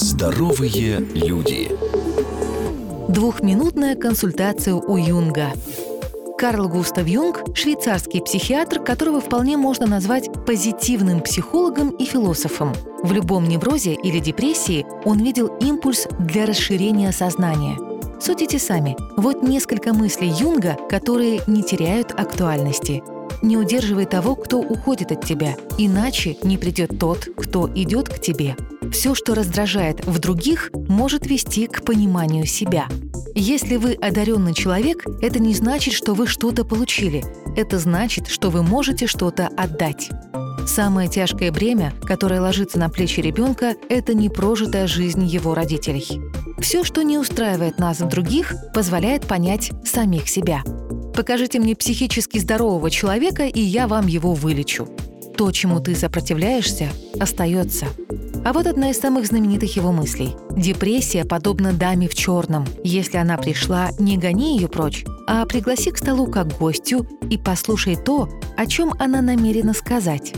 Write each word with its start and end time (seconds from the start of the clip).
Здоровые 0.00 1.00
люди. 1.12 1.68
Двухминутная 3.08 3.96
консультация 3.96 4.74
у 4.74 4.96
Юнга. 4.96 5.48
Карл 6.38 6.68
Густав 6.68 7.08
Юнг– 7.08 7.42
швейцарский 7.56 8.22
психиатр, 8.22 8.78
которого 8.78 9.20
вполне 9.20 9.56
можно 9.56 9.88
назвать 9.88 10.30
позитивным 10.46 11.20
психологом 11.20 11.90
и 11.90 12.04
философом. 12.04 12.72
В 13.02 13.10
любом 13.10 13.48
неврозе 13.48 13.94
или 13.94 14.20
депрессии 14.20 14.86
он 15.04 15.18
видел 15.24 15.48
импульс 15.60 16.06
для 16.20 16.46
расширения 16.46 17.10
сознания. 17.10 17.76
Судите 18.20 18.60
сами. 18.60 18.96
Вот 19.16 19.42
несколько 19.42 19.92
мыслей 19.92 20.28
Юнга, 20.28 20.76
которые 20.88 21.40
не 21.48 21.64
теряют 21.64 22.12
актуальности. 22.12 23.02
Не 23.42 23.56
удерживай 23.56 24.06
того, 24.06 24.36
кто 24.36 24.60
уходит 24.60 25.10
от 25.10 25.24
тебя, 25.24 25.56
иначе 25.76 26.36
не 26.44 26.56
придет 26.56 27.00
тот, 27.00 27.26
кто 27.36 27.68
идет 27.74 28.08
к 28.08 28.20
тебе– 28.20 28.54
все, 28.92 29.14
что 29.14 29.34
раздражает 29.34 30.04
в 30.06 30.18
других, 30.18 30.70
может 30.88 31.26
вести 31.26 31.66
к 31.66 31.84
пониманию 31.84 32.46
себя. 32.46 32.86
Если 33.34 33.76
вы 33.76 33.94
одаренный 33.94 34.54
человек, 34.54 35.04
это 35.22 35.38
не 35.38 35.54
значит, 35.54 35.94
что 35.94 36.14
вы 36.14 36.26
что-то 36.26 36.64
получили. 36.64 37.24
Это 37.56 37.78
значит, 37.78 38.28
что 38.28 38.50
вы 38.50 38.62
можете 38.62 39.06
что-то 39.06 39.48
отдать. 39.56 40.10
Самое 40.66 41.08
тяжкое 41.08 41.50
бремя, 41.50 41.92
которое 42.02 42.40
ложится 42.40 42.78
на 42.78 42.88
плечи 42.88 43.20
ребенка, 43.20 43.74
это 43.88 44.12
непрожитая 44.12 44.86
жизнь 44.86 45.24
его 45.24 45.54
родителей. 45.54 46.06
Все, 46.58 46.84
что 46.84 47.02
не 47.02 47.16
устраивает 47.16 47.78
нас 47.78 48.00
в 48.00 48.08
других, 48.08 48.54
позволяет 48.74 49.26
понять 49.26 49.70
самих 49.84 50.28
себя. 50.28 50.62
Покажите 51.14 51.58
мне 51.58 51.74
психически 51.74 52.38
здорового 52.38 52.90
человека, 52.90 53.46
и 53.46 53.60
я 53.60 53.88
вам 53.88 54.06
его 54.06 54.34
вылечу. 54.34 54.88
То, 55.36 55.52
чему 55.52 55.80
ты 55.80 55.94
сопротивляешься, 55.94 56.88
остается. 57.18 57.86
А 58.44 58.52
вот 58.52 58.66
одна 58.66 58.90
из 58.90 58.98
самых 58.98 59.26
знаменитых 59.26 59.76
его 59.76 59.92
мыслей. 59.92 60.36
Депрессия 60.56 61.24
подобна 61.24 61.72
даме 61.72 62.08
в 62.08 62.14
черном. 62.14 62.66
Если 62.82 63.18
она 63.18 63.36
пришла, 63.36 63.90
не 63.98 64.16
гони 64.16 64.56
ее 64.56 64.68
прочь, 64.68 65.04
а 65.26 65.44
пригласи 65.44 65.90
к 65.90 65.98
столу 65.98 66.26
как 66.26 66.56
гостю 66.58 67.06
и 67.30 67.36
послушай 67.36 67.96
то, 67.96 68.28
о 68.56 68.66
чем 68.66 68.94
она 68.98 69.20
намерена 69.20 69.74
сказать. 69.74 70.32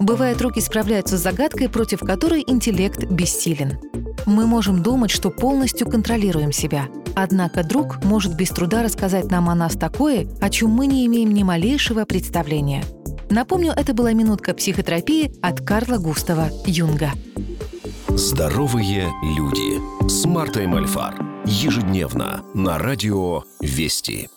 Бывает, 0.00 0.40
руки 0.40 0.60
справляются 0.60 1.16
с 1.16 1.22
загадкой, 1.22 1.68
против 1.68 2.00
которой 2.00 2.42
интеллект 2.46 3.04
бессилен. 3.04 3.78
Мы 4.26 4.46
можем 4.46 4.82
думать, 4.82 5.10
что 5.10 5.30
полностью 5.30 5.88
контролируем 5.88 6.52
себя. 6.52 6.88
Однако 7.14 7.62
друг 7.62 8.02
может 8.04 8.34
без 8.34 8.48
труда 8.48 8.82
рассказать 8.82 9.30
нам 9.30 9.48
о 9.48 9.54
нас 9.54 9.74
такое, 9.74 10.26
о 10.40 10.48
чем 10.48 10.70
мы 10.70 10.86
не 10.86 11.06
имеем 11.06 11.32
ни 11.32 11.42
малейшего 11.42 12.04
представления. 12.04 12.82
Напомню, 13.30 13.72
это 13.74 13.94
была 13.94 14.12
минутка 14.12 14.54
психотерапии 14.54 15.32
от 15.40 15.60
Карла 15.60 15.98
Густава 15.98 16.48
Юнга. 16.66 17.10
Здоровые 18.14 19.10
люди 19.22 19.80
с 20.06 20.26
Мартой 20.26 20.66
Мальфар. 20.66 21.14
Ежедневно 21.46 22.44
на 22.52 22.78
радио 22.78 23.44
«Вести». 23.60 24.28